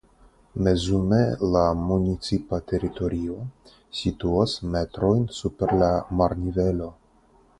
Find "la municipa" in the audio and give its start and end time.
1.55-2.59